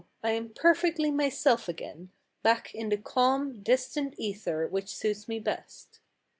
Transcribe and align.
I 0.23 0.31
am 0.31 0.49
per 0.49 0.73
fectly 0.73 1.13
myself 1.13 1.69
again, 1.69 2.09
back 2.41 2.73
in 2.73 2.89
the 2.89 2.97
calm, 2.97 3.61
distant 3.61 4.15
ether 4.17 4.67
which 4.67 4.89
suits 4.95 5.27
me 5.27 5.37
best. 5.39 5.99